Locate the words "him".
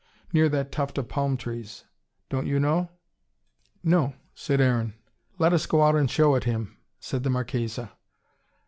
6.45-6.75